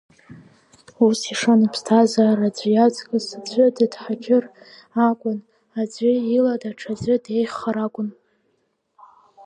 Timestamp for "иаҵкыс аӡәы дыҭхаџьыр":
2.73-4.45